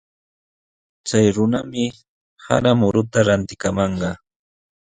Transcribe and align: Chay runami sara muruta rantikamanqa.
Chay 1.07 1.25
runami 1.35 1.83
sara 2.43 2.71
muruta 2.79 3.19
rantikamanqa. 3.27 4.09